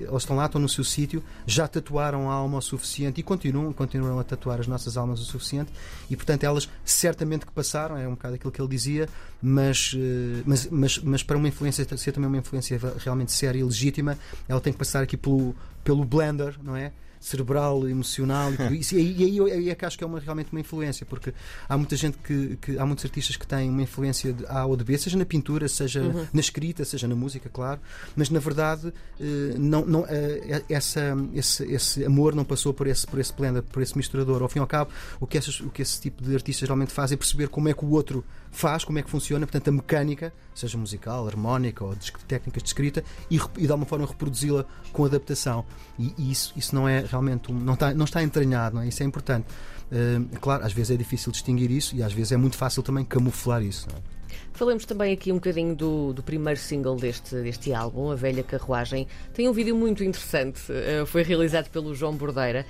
eles 0.00 0.22
estão 0.22 0.34
lá, 0.34 0.46
estão 0.46 0.60
no 0.60 0.68
seu 0.68 0.82
sítio, 0.82 1.22
já 1.46 1.68
tatuaram 1.68 2.28
a 2.30 2.34
alma 2.34 2.58
o 2.58 2.62
suficiente 2.62 3.20
e 3.20 3.22
continuam, 3.22 3.72
continuam 3.72 4.18
a 4.18 4.24
tatuar 4.24 4.58
as 4.58 4.66
nossas 4.66 4.96
almas 4.96 5.20
o 5.20 5.24
suficiente, 5.24 5.70
e 6.10 6.16
portanto 6.16 6.42
elas 6.42 6.68
certamente 6.84 7.46
que 7.46 7.52
passaram, 7.52 7.96
é 7.96 8.08
um 8.08 8.12
bocado 8.12 8.34
aquilo 8.34 8.50
que 8.50 8.60
ele 8.60 8.68
dizia, 8.68 9.08
mas, 9.40 9.94
eh, 9.96 10.42
mas, 10.44 10.66
mas, 10.70 10.98
mas 10.98 11.22
para 11.22 11.36
uma 11.36 11.46
influência 11.46 11.86
ser 11.96 12.12
também 12.12 12.28
uma 12.28 12.38
influência 12.38 12.78
realmente 12.98 13.32
séria 13.32 13.58
e 13.58 13.62
legítima, 13.64 14.18
ela 14.48 14.60
tem 14.60 14.72
que 14.72 14.78
passar 14.78 15.02
aqui 15.02 15.16
pelo, 15.16 15.54
pelo 15.84 16.04
blender, 16.04 16.56
não 16.62 16.76
é? 16.76 16.92
cerebral, 17.26 17.88
emocional 17.88 18.52
e 18.70 18.78
isso. 18.78 18.94
E 18.94 18.98
aí, 18.98 19.40
aí, 19.40 19.52
aí 19.52 19.70
é 19.70 19.74
que 19.74 19.84
acho 19.84 19.98
que 19.98 20.04
é 20.04 20.06
uma, 20.06 20.20
realmente 20.20 20.52
uma 20.52 20.60
influência, 20.60 21.04
porque 21.04 21.32
há 21.68 21.76
muita 21.76 21.96
gente 21.96 22.16
que, 22.18 22.56
que 22.60 22.78
há 22.78 22.86
muitos 22.86 23.04
artistas 23.04 23.36
que 23.36 23.46
têm 23.46 23.68
uma 23.68 23.82
influência 23.82 24.32
de 24.32 24.46
A 24.46 24.64
ou 24.64 24.76
de 24.76 24.84
B, 24.84 24.96
seja 24.96 25.18
na 25.18 25.24
pintura, 25.24 25.68
seja 25.68 25.96
Uhum. 25.96 26.26
na 26.32 26.40
escrita, 26.40 26.84
seja 26.84 27.08
na 27.08 27.16
música, 27.16 27.48
claro, 27.48 27.80
mas 28.14 28.30
na 28.30 28.38
verdade 28.38 28.92
eh, 29.18 29.54
não, 29.58 29.84
não, 29.84 30.04
eh, 30.06 30.62
essa, 30.68 31.16
esse, 31.34 31.64
esse 31.64 32.04
amor 32.04 32.34
não 32.34 32.44
passou 32.44 32.72
por 32.72 32.86
esse, 32.86 33.06
por 33.06 33.18
esse 33.18 33.32
blender, 33.32 33.62
por 33.62 33.82
esse 33.82 33.96
misturador. 33.96 34.42
Ao 34.42 34.48
fim 34.48 34.58
e 34.58 34.60
ao 34.60 34.66
cabo, 34.66 34.90
o 35.18 35.26
que, 35.26 35.36
essas, 35.38 35.58
o 35.60 35.70
que 35.70 35.82
esse 35.82 36.00
tipo 36.00 36.22
de 36.22 36.34
artistas 36.34 36.60
geralmente 36.60 36.92
faz 36.92 37.10
é 37.10 37.16
perceber 37.16 37.48
como 37.48 37.68
é 37.68 37.72
que 37.74 37.84
o 37.84 37.90
outro 37.90 38.24
faz, 38.50 38.84
como 38.84 38.98
é 38.98 39.02
que 39.02 39.10
funciona, 39.10 39.46
portanto, 39.46 39.68
a 39.68 39.72
mecânica, 39.72 40.32
seja 40.54 40.78
musical, 40.78 41.26
harmónica 41.26 41.84
ou 41.84 41.94
técnicas 42.26 42.62
de 42.62 42.68
escrita, 42.68 43.04
e, 43.30 43.36
e 43.58 43.66
de 43.66 43.70
alguma 43.70 43.86
forma 43.86 44.06
reproduzi-la 44.06 44.64
com 44.92 45.04
adaptação. 45.04 45.64
E, 45.98 46.14
e 46.18 46.30
isso, 46.30 46.52
isso 46.56 46.74
não 46.74 46.88
é 46.88 47.00
realmente 47.00 47.50
um, 47.50 47.54
não, 47.54 47.74
está, 47.74 47.94
não 47.94 48.04
está 48.04 48.22
entranhado, 48.22 48.76
não 48.76 48.82
é? 48.82 48.88
isso 48.88 49.02
é 49.02 49.06
importante. 49.06 49.46
Uh, 49.86 50.38
claro, 50.40 50.64
às 50.64 50.72
vezes 50.72 50.90
é 50.90 50.96
difícil 50.96 51.30
distinguir 51.30 51.70
isso 51.70 51.94
e 51.94 52.02
às 52.02 52.12
vezes 52.12 52.32
é 52.32 52.36
muito 52.36 52.56
fácil 52.56 52.82
também 52.82 53.04
camuflar 53.04 53.62
isso. 53.62 53.86
Não 53.90 53.98
é? 53.98 54.15
Falemos 54.52 54.84
também 54.84 55.12
aqui 55.12 55.32
um 55.32 55.36
bocadinho 55.36 55.74
do, 55.74 56.12
do 56.12 56.22
primeiro 56.22 56.58
single 56.58 56.96
deste, 56.96 57.34
deste 57.36 57.72
álbum, 57.72 58.10
A 58.10 58.14
Velha 58.14 58.42
Carruagem. 58.42 59.06
Tem 59.34 59.48
um 59.48 59.52
vídeo 59.52 59.76
muito 59.76 60.02
interessante, 60.02 60.60
uh, 60.70 61.06
foi 61.06 61.22
realizado 61.22 61.68
pelo 61.70 61.94
João 61.94 62.14
Bordeira. 62.14 62.66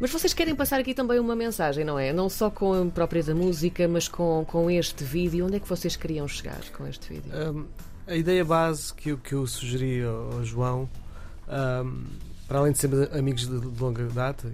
Mas 0.00 0.12
vocês 0.12 0.32
querem 0.32 0.54
passar 0.54 0.78
aqui 0.78 0.94
também 0.94 1.18
uma 1.18 1.34
mensagem, 1.34 1.84
não 1.84 1.98
é? 1.98 2.12
Não 2.12 2.28
só 2.28 2.50
com 2.50 2.72
a 2.72 2.86
própria 2.86 3.22
da 3.22 3.34
música, 3.34 3.88
mas 3.88 4.06
com, 4.06 4.44
com 4.46 4.70
este 4.70 5.02
vídeo. 5.02 5.44
Onde 5.46 5.56
é 5.56 5.60
que 5.60 5.68
vocês 5.68 5.96
queriam 5.96 6.28
chegar 6.28 6.60
com 6.76 6.86
este 6.86 7.14
vídeo? 7.14 7.32
Um, 7.34 7.64
a 8.06 8.14
ideia 8.14 8.44
base 8.44 8.94
que 8.94 9.10
eu, 9.10 9.18
que 9.18 9.32
eu 9.32 9.44
sugeri 9.46 10.04
ao, 10.04 10.34
ao 10.34 10.44
João, 10.44 10.88
um, 11.48 12.04
para 12.46 12.60
além 12.60 12.72
de 12.72 12.78
sermos 12.78 13.12
amigos 13.12 13.48
de, 13.48 13.58
de 13.58 13.82
longa 13.82 14.04
data, 14.06 14.46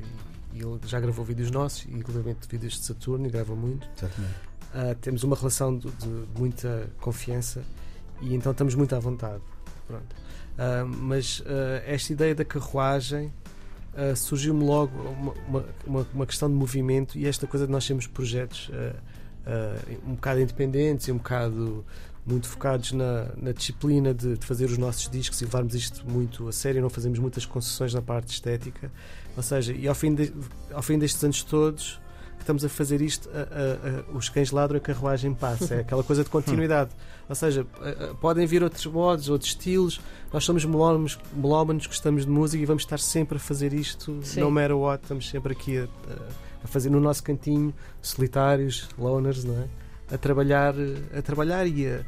e, 0.54 0.58
e 0.58 0.62
ele 0.62 0.80
já 0.86 0.98
gravou 0.98 1.24
vídeos 1.24 1.50
nossos, 1.50 1.84
inclusive 1.86 2.34
vídeos 2.48 2.80
de 2.80 2.86
Saturno, 2.86 3.26
e 3.26 3.30
grava 3.30 3.54
muito. 3.54 3.86
Exatamente. 3.98 4.34
Uh, 4.74 4.92
temos 4.96 5.22
uma 5.22 5.36
relação 5.36 5.78
de, 5.78 5.88
de, 5.88 6.24
muita 6.36 6.90
confiança 7.00 7.62
e 8.20 8.34
então 8.34 8.50
estamos 8.50 8.74
muito 8.74 8.92
à 8.94 8.98
vontade. 8.98 9.40
Pronto. 9.86 10.16
Uh, 10.54 10.84
mas 10.84 11.38
uh, 11.40 11.44
esta 11.86 12.12
ideia 12.12 12.34
da 12.34 12.44
carruagem 12.44 13.32
surgiu-me 14.16 14.64
logo 14.64 14.98
uma, 15.46 15.64
uma, 15.86 16.06
uma, 16.12 16.26
questão 16.26 16.48
de 16.48 16.54
movimento 16.56 17.16
e 17.16 17.28
esta 17.28 17.46
coisa 17.46 17.64
de 17.64 17.70
nós 17.70 17.86
termos 17.86 18.08
projetos 18.08 18.68
um 20.04 20.16
bocado 20.16 20.40
independentes 20.40 21.06
e 21.06 21.12
um 21.12 21.18
bocado 21.18 21.84
muito 22.26 22.48
focados 22.48 22.90
na, 22.90 23.28
na 23.36 23.52
disciplina 23.52 24.12
de, 24.12 24.36
de, 24.36 24.44
fazer 24.44 24.64
os 24.64 24.78
nossos 24.78 25.08
discos 25.08 25.40
e 25.40 25.44
levarmos 25.44 25.76
isto 25.76 26.08
muito 26.10 26.48
a 26.48 26.52
sério, 26.52 26.82
não 26.82 26.90
fazemos 26.90 27.20
muitas 27.20 27.46
concessões 27.46 27.94
na 27.94 28.02
parte 28.02 28.32
estética. 28.32 28.90
Ou 29.36 29.42
seja, 29.44 29.72
e 29.72 29.86
ao 29.86 29.94
fim, 29.94 30.14
de, 30.14 30.32
ao 30.72 30.82
fim 30.82 30.98
destes 30.98 31.22
anos 31.22 31.44
todos, 31.44 32.00
estamos 32.40 32.64
a 32.64 32.68
fazer 32.68 33.00
isto, 33.00 33.28
a, 33.30 33.38
a, 33.38 34.12
a, 34.12 34.16
os 34.16 34.28
cães 34.28 34.50
ladram, 34.50 34.78
a 34.78 34.80
carruagem 34.80 35.34
passa. 35.34 35.76
É 35.76 35.80
aquela 35.80 36.02
coisa 36.02 36.24
de 36.24 36.30
continuidade. 36.30 36.90
Ou 37.28 37.34
seja, 37.34 37.66
podem 38.20 38.46
vir 38.46 38.62
outros 38.62 38.84
modos, 38.86 39.28
outros 39.28 39.50
estilos. 39.50 40.00
Nós 40.32 40.44
somos 40.44 40.64
melómanos, 40.64 41.18
melómanos, 41.34 41.86
gostamos 41.86 42.24
de 42.24 42.30
música 42.30 42.62
e 42.62 42.66
vamos 42.66 42.82
estar 42.82 42.98
sempre 42.98 43.36
a 43.36 43.40
fazer 43.40 43.72
isto, 43.72 44.20
Sim. 44.22 44.40
no 44.40 44.50
matter 44.50 44.76
what. 44.76 45.02
Estamos 45.02 45.28
sempre 45.28 45.52
aqui 45.52 45.78
a, 45.78 45.88
a, 46.62 46.66
fazer 46.66 46.90
no 46.90 47.00
nosso 47.00 47.22
cantinho, 47.22 47.72
solitários, 48.02 48.88
loners, 48.98 49.44
não 49.44 49.54
é? 49.54 49.68
A 50.14 50.18
trabalhar, 50.18 50.74
a 51.16 51.22
trabalhar 51.22 51.66
e 51.66 51.86
a, 51.86 52.04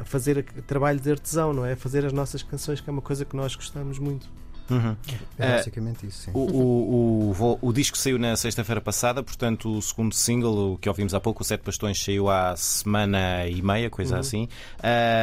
a 0.00 0.04
fazer 0.04 0.44
trabalho 0.66 0.98
de 0.98 1.10
artesão, 1.10 1.52
não 1.52 1.64
é? 1.64 1.74
A 1.74 1.76
fazer 1.76 2.04
as 2.04 2.12
nossas 2.12 2.42
canções, 2.42 2.80
que 2.80 2.90
é 2.90 2.92
uma 2.92 3.02
coisa 3.02 3.24
que 3.24 3.36
nós 3.36 3.54
gostamos 3.54 3.98
muito. 3.98 4.28
Uhum. 4.68 4.96
É 5.38 5.56
basicamente 5.56 6.06
isso. 6.06 6.22
Sim. 6.22 6.30
O, 6.34 6.40
o, 6.40 7.30
o, 7.32 7.58
o, 7.68 7.72
disco 7.72 7.96
saiu 7.96 8.18
na 8.18 8.34
sexta-feira 8.36 8.80
passada, 8.80 9.22
portanto, 9.22 9.76
o 9.76 9.80
segundo 9.80 10.14
single, 10.14 10.72
o 10.74 10.78
que 10.78 10.88
ouvimos 10.88 11.14
há 11.14 11.20
pouco, 11.20 11.42
o 11.42 11.44
Sete 11.44 11.64
Bastões, 11.64 12.02
saiu 12.02 12.28
há 12.28 12.56
semana 12.56 13.46
e 13.46 13.62
meia, 13.62 13.88
coisa 13.88 14.14
Uhum. 14.14 14.20
assim. 14.20 14.48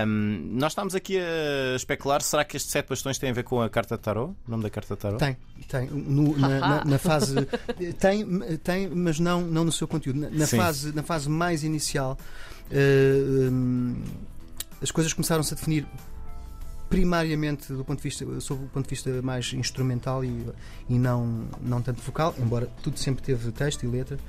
Um, 0.07 0.49
nós 0.53 0.71
estamos 0.71 0.95
aqui 0.95 1.17
a 1.19 1.75
especular: 1.75 2.21
será 2.21 2.45
que 2.45 2.55
este 2.55 2.71
Sete 2.71 2.87
Bastões 2.87 3.17
tem 3.17 3.31
a 3.31 3.33
ver 3.33 3.43
com 3.43 3.61
a 3.61 3.69
carta 3.69 3.97
de 3.97 4.01
tarot? 4.01 4.33
O 4.47 4.51
nome 4.51 4.63
da 4.63 4.69
carta 4.69 4.95
de 4.95 5.01
tarot? 5.01 5.19
Tem, 5.19 5.37
tem. 5.67 5.89
No, 5.89 6.37
na, 6.37 6.59
na, 6.59 6.85
na, 6.85 6.97
fase. 6.97 7.35
tem, 7.99 8.25
tem, 8.63 8.87
mas 8.89 9.19
não, 9.19 9.41
não 9.41 9.65
no 9.65 9.71
seu 9.71 9.87
conteúdo. 9.87 10.19
Na, 10.19 10.29
na 10.29 10.47
fase, 10.47 10.93
na 10.95 11.03
fase 11.03 11.29
mais 11.29 11.63
inicial, 11.63 12.17
uh, 12.71 13.51
um, 13.51 13.95
as 14.81 14.91
coisas 14.91 15.11
começaram-se 15.13 15.53
a 15.53 15.57
definir 15.57 15.85
primariamente 16.93 17.73
do 17.73 17.83
ponto 17.83 17.97
de 17.97 18.03
vista 18.03 18.39
sob 18.39 18.65
o 18.65 18.67
ponto 18.67 18.83
de 18.83 18.91
vista 18.91 19.21
mais 19.23 19.51
instrumental 19.53 20.23
e, 20.23 20.45
e 20.87 20.99
não 20.99 21.47
não 21.59 21.81
tanto 21.81 21.99
vocal 22.03 22.35
embora 22.37 22.67
tudo 22.83 22.99
sempre 22.99 23.23
teve 23.23 23.51
texto 23.51 23.83
e 23.83 23.87
letra. 23.87 24.19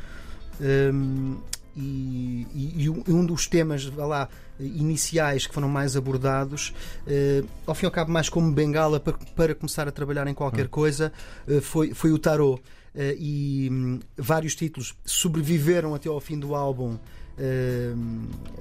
Um, 0.61 1.37
e, 1.77 2.47
e, 2.55 2.85
e, 2.85 2.91
um 3.11 3.27
dos 3.27 3.49
temas 3.49 3.85
lá 3.91 4.29
iniciais 4.61 5.45
que 5.47 5.53
foram 5.53 5.69
mais 5.69 5.97
abordados 5.97 6.73
uh, 7.05 7.47
ao 7.67 7.75
fim 7.75 7.85
e 7.85 7.87
ao 7.87 7.93
cabo 7.93 8.13
mais 8.13 8.29
como 8.29 8.51
bengala 8.53 9.01
para, 9.01 9.15
para 9.35 9.55
começar 9.57 9.89
a 9.89 9.91
trabalhar 9.91 10.27
em 10.29 10.35
qualquer 10.35 10.69
coisa 10.69 11.13
uh, 11.49 11.61
foi 11.61 11.93
foi 11.93 12.13
o 12.13 12.19
tarot 12.19 12.63
uh, 12.63 13.01
e 13.19 13.69
um, 13.71 13.99
vários 14.17 14.55
títulos 14.55 14.95
sobreviveram 15.05 15.95
até 15.95 16.09
ao 16.09 16.21
fim 16.21 16.39
do 16.39 16.55
álbum 16.55 16.97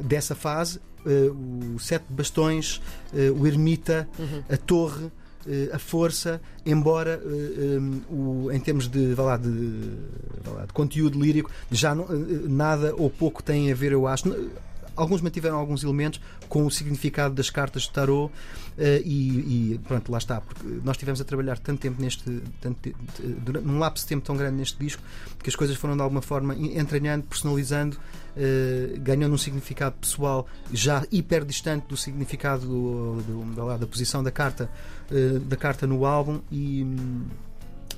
dessa 0.01 0.35
fase 0.35 0.79
uh, 1.05 1.75
o 1.75 1.79
Sete 1.79 2.05
Bastões, 2.09 2.81
uh, 3.13 3.39
o 3.39 3.47
Ermita, 3.47 4.07
uhum. 4.17 4.43
a 4.49 4.57
Torre, 4.57 5.05
uh, 5.05 5.11
a 5.73 5.79
Força, 5.79 6.41
embora 6.65 7.21
o, 8.09 8.49
em 8.51 8.59
termos 8.59 8.87
de, 8.87 9.13
lá, 9.15 9.37
de, 9.37 9.49
lá, 10.45 10.65
de 10.65 10.73
conteúdo 10.73 11.21
lírico, 11.21 11.51
já 11.71 11.93
não, 11.93 12.07
nada 12.47 12.93
ou 12.95 13.09
pouco 13.09 13.43
tem 13.43 13.71
a 13.71 13.75
ver, 13.75 13.91
eu 13.91 14.07
acho. 14.07 14.29
Alguns 14.95 15.21
mantiveram 15.21 15.57
alguns 15.57 15.83
elementos 15.83 16.19
com 16.47 16.65
o 16.65 16.71
significado 16.71 17.33
das 17.33 17.49
cartas 17.49 17.83
de 17.83 17.91
tarot 17.91 18.31
e, 18.77 19.73
e, 19.73 19.79
pronto, 19.87 20.11
lá 20.11 20.17
está, 20.17 20.41
porque 20.41 20.65
nós 20.83 20.95
estivemos 20.95 21.21
a 21.21 21.23
trabalhar 21.23 21.57
tanto 21.57 21.79
tempo 21.79 22.01
neste, 22.01 22.41
tanto, 22.61 22.93
durante, 23.43 23.65
num 23.65 23.79
lapso 23.79 24.03
de 24.03 24.09
tempo 24.09 24.25
tão 24.25 24.35
grande 24.35 24.57
neste 24.57 24.77
disco 24.77 25.01
que 25.41 25.49
as 25.49 25.55
coisas 25.55 25.75
foram 25.75 25.95
de 25.95 26.01
alguma 26.01 26.21
forma 26.21 26.55
entranhando, 26.55 27.25
personalizando 27.25 27.97
Uh, 28.33 28.99
ganhando 28.99 29.35
um 29.35 29.37
significado 29.37 29.95
pessoal 30.01 30.47
já 30.71 31.05
hiper 31.11 31.45
distante 31.45 31.85
do 31.87 31.95
significado 31.95 32.65
do, 32.65 33.21
do, 33.21 33.55
da, 33.55 33.77
da, 33.77 33.85
posição 33.85 34.23
da 34.23 34.31
carta, 34.31 34.71
uh, 35.11 35.39
da 35.41 35.55
carta 35.55 35.85
no 35.85 36.03
álbum 36.03 36.41
e 36.51 36.83
um, 36.83 37.27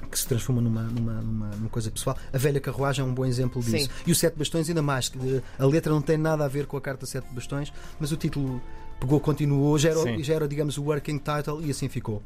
que 0.05 0.17
se 0.17 0.27
transforma 0.27 0.61
numa, 0.61 0.83
numa, 0.83 1.13
numa, 1.13 1.47
numa, 1.47 1.69
coisa 1.69 1.91
pessoal. 1.91 2.17
A 2.31 2.37
velha 2.37 2.59
carruagem 2.59 3.03
é 3.03 3.07
um 3.07 3.13
bom 3.13 3.25
exemplo 3.25 3.61
disso. 3.61 3.85
Sim. 3.85 4.03
E 4.05 4.11
o 4.11 4.15
Sete 4.15 4.37
Bastões, 4.37 4.69
ainda 4.69 4.81
mais, 4.81 5.09
que 5.09 5.41
a 5.57 5.65
letra 5.65 5.91
não 5.91 6.01
tem 6.01 6.17
nada 6.17 6.45
a 6.45 6.47
ver 6.47 6.65
com 6.65 6.77
a 6.77 6.81
carta 6.81 7.05
Sete 7.05 7.27
Bastões, 7.33 7.71
mas 7.99 8.11
o 8.11 8.17
título 8.17 8.61
pegou, 8.99 9.19
continuou, 9.19 9.77
já 9.77 9.89
era, 9.89 10.23
já 10.23 10.33
era 10.33 10.47
digamos, 10.47 10.77
o 10.77 10.83
working 10.83 11.17
title 11.17 11.61
e 11.61 11.71
assim 11.71 11.89
ficou. 11.89 12.21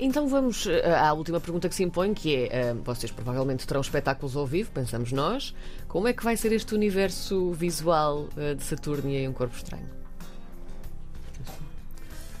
Então 0.00 0.26
vamos 0.26 0.66
à 0.98 1.12
última 1.12 1.38
pergunta 1.38 1.68
que 1.68 1.74
se 1.74 1.82
impõe, 1.82 2.14
que 2.14 2.34
é: 2.34 2.72
uh, 2.72 2.82
vocês 2.82 3.12
provavelmente 3.12 3.66
terão 3.66 3.80
espetáculos 3.80 4.36
ao 4.36 4.46
vivo, 4.46 4.70
pensamos 4.72 5.12
nós. 5.12 5.54
Como 5.86 6.08
é 6.08 6.12
que 6.12 6.24
vai 6.24 6.36
ser 6.36 6.52
este 6.52 6.74
universo 6.74 7.52
visual 7.52 8.28
de 8.56 8.62
Saturnia 8.62 9.20
e 9.20 9.28
um 9.28 9.32
corpo 9.32 9.54
estranho? 9.56 9.88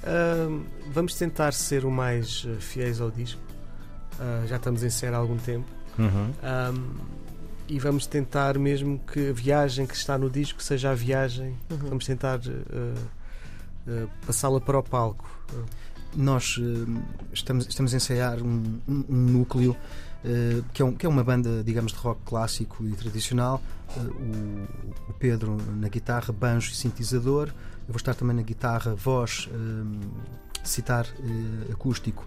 Uh, 0.06 0.64
vamos 0.92 1.14
tentar 1.14 1.52
ser 1.52 1.84
o 1.84 1.90
mais 1.90 2.46
fiéis 2.60 3.00
ao 3.00 3.10
disco. 3.10 3.45
Já 4.46 4.56
estamos 4.56 4.82
em 4.82 4.90
série 4.90 5.14
há 5.14 5.18
algum 5.18 5.36
tempo. 5.36 5.66
Uhum. 5.98 6.30
e 7.66 7.78
vamos 7.78 8.06
tentar 8.06 8.58
mesmo 8.58 8.98
que 8.98 9.30
a 9.30 9.32
viagem 9.32 9.86
que 9.86 9.94
está 9.94 10.18
no 10.18 10.28
disco 10.28 10.62
seja 10.62 10.90
a 10.90 10.94
viagem. 10.94 11.56
Uhum. 11.70 11.78
Vamos 11.88 12.04
tentar 12.04 12.40
passá-la 14.26 14.60
para 14.60 14.78
o 14.78 14.82
palco 14.82 15.26
nós 16.16 16.56
uh, 16.56 17.02
estamos, 17.32 17.66
estamos 17.66 17.92
a 17.92 17.96
ensaiar 17.96 18.42
um, 18.42 18.80
um, 18.88 19.04
um 19.08 19.16
núcleo 19.16 19.72
uh, 19.72 20.64
que, 20.72 20.80
é 20.80 20.84
um, 20.84 20.92
que 20.92 21.04
é 21.04 21.08
uma 21.08 21.22
banda, 21.22 21.62
digamos, 21.62 21.92
de 21.92 21.98
rock 21.98 22.20
clássico 22.24 22.84
e 22.84 22.92
tradicional. 22.92 23.62
Uh, 23.96 24.00
o, 24.00 25.10
o, 25.10 25.12
Pedro 25.14 25.56
na 25.76 25.88
guitarra, 25.88 26.32
banjo 26.32 26.72
e 26.72 26.74
sintetizador. 26.74 27.48
Eu 27.48 27.92
vou 27.92 27.96
estar 27.96 28.14
também 28.14 28.34
na 28.34 28.42
guitarra, 28.42 28.94
voz, 28.96 29.48
citar 30.64 31.06
acústico, 31.72 32.26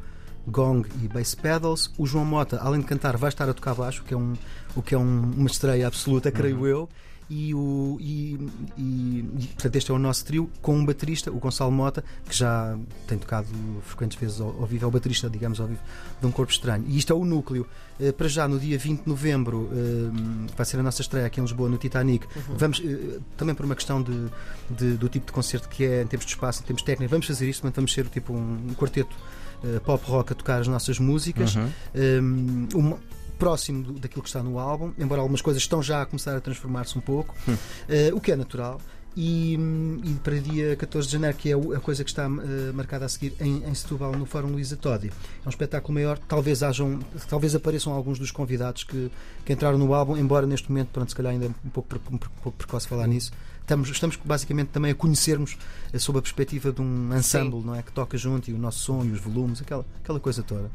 gong 0.50 0.88
e 1.02 1.08
bass 1.08 1.36
pedals. 1.36 1.92
O 1.98 2.06
João 2.06 2.26
Mota, 2.26 2.60
além 2.62 2.82
de 2.82 2.88
cantar, 2.88 3.18
vai 3.18 3.30
estar 3.30 3.48
a 3.50 3.54
tocar 3.54 3.76
baixo, 3.76 4.04
que 4.04 4.14
é, 4.14 4.18
um, 4.18 4.34
o 4.76 4.82
que 4.82 4.96
é 4.96 4.98
um, 4.98 5.32
uma 5.38 5.48
estreia 5.48 5.88
absoluta, 5.88 6.32
creio 6.32 6.60
Uhum. 6.60 6.68
eu 6.68 6.90
e, 7.30 7.54
o, 7.54 7.98
e, 8.00 8.50
e, 8.76 9.20
e, 9.40 9.48
portanto 9.54 9.76
este 9.76 9.92
é 9.92 9.94
o 9.94 10.00
nosso 10.00 10.26
trio 10.26 10.50
com 10.62 10.76
um 10.76 10.84
baterista, 10.84 11.32
o 11.32 11.36
Gonçalo 11.36 11.72
Mota, 11.72 12.04
que 12.28 12.36
já 12.36 12.76
tem 13.08 13.18
tocado 13.18 13.48
frequentes 13.84 14.18
vezes 14.18 14.42
ao, 14.42 14.48
ao 14.48 14.66
vivo, 14.66 14.86
é 14.86 14.88
o 14.88 14.92
baterista, 14.92 15.30
digamos, 15.30 15.60
ao 15.60 15.68
vivo 15.68 15.82
de 16.20 16.26
um 16.26 16.32
corpo 16.32 16.52
estranho. 16.52 16.86
E 16.88 16.98
isto 16.98 17.14
é 17.14 17.16
o 17.16 17.24
núcleo. 17.24 17.68
Uh, 18.00 18.12
para 18.14 18.28
já, 18.28 18.48
no 18.48 18.60
dia 18.60 18.78
20 18.78 19.04
de 19.04 19.08
novembro, 19.08 19.58
uh, 19.58 20.48
vai 20.58 20.66
ser 20.66 20.80
a 20.80 20.84
nossa 20.84 21.02
estreia 21.02 21.28
aqui 21.28 21.40
em 21.40 21.44
Lisboa, 21.44 21.70
no 21.70 21.78
Titanic. 21.78 22.26
Uhum. 22.26 22.56
Vamos, 22.58 22.80
uh, 22.80 23.22
também 23.38 23.54
por 23.54 23.64
uma 23.66 23.76
questão 23.76 24.02
de, 24.02 24.28
de, 24.70 24.98
do 24.98 25.08
tipo 25.08 25.28
de 25.28 25.32
concerto 25.32 25.70
que 25.70 25.86
é, 25.86 26.02
em 26.02 26.08
termos 26.08 26.26
de 26.26 26.32
espaço, 26.32 26.64
em 26.64 26.66
termos 26.66 26.82
técnicos, 26.82 27.12
vamos 27.12 27.28
fazer 27.28 27.48
isto, 27.48 27.70
vamos 27.72 27.94
ser 27.94 28.08
tipo 28.08 28.34
um, 28.34 28.70
um 28.70 28.74
quarteto 28.74 29.16
uh, 29.64 29.80
pop 29.82 30.04
rock 30.10 30.34
a 30.34 30.36
tocar 30.36 30.60
as 30.62 30.68
nossas 30.68 31.00
músicas. 31.00 31.56
Uhum. 31.56 31.70
Um, 31.96 32.68
uma, 32.76 32.98
próximo 33.38 33.82
do, 33.84 33.94
daquilo 33.94 34.22
que 34.22 34.28
está 34.28 34.44
no 34.44 34.60
álbum, 34.60 34.92
embora 35.00 35.22
algumas 35.22 35.42
coisas 35.42 35.64
estão 35.64 35.82
já 35.82 36.02
a 36.02 36.06
começar 36.06 36.36
a 36.36 36.42
transformar-se 36.42 36.98
um 36.98 37.02
pouco, 37.02 37.34
Hum. 37.48 37.54
uh, 37.54 38.16
o 38.16 38.20
que 38.20 38.34
é 38.34 38.36
natural. 38.36 38.82
E, 39.18 39.56
e 40.04 40.14
para 40.24 40.40
dia 40.40 40.76
14 40.76 41.08
de 41.08 41.14
janeiro, 41.14 41.36
que 41.36 41.52
é 41.52 41.54
a 41.54 41.80
coisa 41.80 42.04
que 42.04 42.10
está 42.10 42.28
uh, 42.28 42.74
marcada 42.74 43.06
a 43.06 43.10
seguir 43.10 43.34
em, 43.40 43.64
em 43.66 43.74
Setúbal, 43.74 44.14
no 44.14 44.26
Fórum 44.26 44.50
Luísa 44.50 44.78
Todi. 44.78 45.08
É 45.44 45.48
um 45.48 45.50
espetáculo 45.50 45.94
maior, 45.96 46.18
talvez 46.18 46.64
hajam, 46.64 47.00
talvez 47.28 47.56
apareçam 47.56 47.92
alguns 47.92 48.20
dos 48.20 48.32
convidados 48.32 48.84
que, 48.84 49.12
que 49.44 49.54
entraram 49.54 49.78
no 49.78 49.94
álbum, 49.94 50.16
embora 50.16 50.46
neste 50.46 50.70
momento, 50.70 50.90
pronto, 50.90 51.10
se 51.10 51.16
calhar 51.16 51.34
ainda 51.34 51.48
é 51.48 51.50
um 51.50 51.70
pouco, 51.70 51.96
um 52.12 52.18
pouco 52.18 52.58
precoce 52.58 52.88
falar 52.88 53.08
nisso. 53.08 53.32
Estamos, 53.62 53.90
estamos 53.90 54.18
basicamente 54.26 54.70
também 54.70 54.92
a 54.92 54.96
conhecermos 54.96 55.56
eh, 55.94 56.00
sob 56.00 56.18
a 56.18 56.22
perspectiva 56.24 56.72
de 56.72 56.82
um 56.82 57.16
ensemble, 57.16 57.62
não 57.64 57.76
é? 57.76 57.84
Que 57.84 57.92
toca 57.92 58.18
junto 58.18 58.50
e 58.50 58.54
o 58.54 58.58
nosso 58.58 58.80
som 58.80 59.06
e 59.06 59.12
os 59.12 59.20
volumes, 59.20 59.62
aquela, 59.62 59.86
aquela 60.04 60.20
coisa 60.20 60.42
toda. 60.42 60.72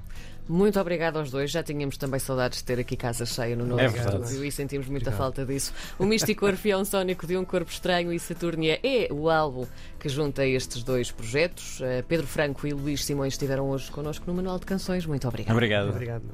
Muito 0.48 0.78
obrigado 0.78 1.18
aos 1.18 1.30
dois. 1.30 1.50
Já 1.50 1.62
tínhamos 1.62 1.96
também 1.96 2.20
saudades 2.20 2.58
de 2.58 2.64
ter 2.64 2.78
aqui 2.78 2.96
casa 2.96 3.24
cheia 3.24 3.56
no 3.56 3.64
novo 3.64 3.80
É 3.80 3.86
estúdio 3.86 4.44
e 4.44 4.52
sentimos 4.52 4.86
muita 4.88 5.10
falta 5.10 5.44
disso. 5.44 5.72
O 5.98 6.04
Místico 6.04 6.46
Orfeão 6.46 6.84
Sónico 6.84 7.26
de 7.26 7.36
um 7.36 7.44
Corpo 7.44 7.70
Estranho 7.70 8.12
e 8.12 8.18
Saturnia 8.18 8.78
é 8.82 9.08
o 9.10 9.30
álbum 9.30 9.66
que 9.98 10.08
junta 10.08 10.46
estes 10.46 10.82
dois 10.82 11.10
projetos. 11.10 11.80
Eh, 11.80 12.04
Pedro 12.06 12.26
Franco 12.26 12.66
e 12.66 12.72
Luís 12.72 13.04
Simões 13.04 13.34
estiveram 13.34 13.70
hoje 13.70 13.90
connosco 13.90 14.24
no 14.26 14.34
Manual 14.34 14.58
de 14.58 14.66
Canções. 14.66 15.06
Muito 15.06 15.26
obrigado. 15.26 15.54
Obrigado. 15.54 15.88
Obrigado. 15.88 16.22
nós. 16.24 16.32